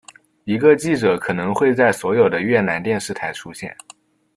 [0.45, 3.71] 一个记者可能会在所有的越南电视台出现。